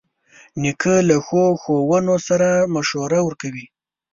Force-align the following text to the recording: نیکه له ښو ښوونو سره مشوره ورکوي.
نیکه 0.61 0.95
له 1.09 1.15
ښو 1.25 1.43
ښوونو 1.61 2.15
سره 2.27 2.49
مشوره 2.73 3.19
ورکوي. 3.23 3.65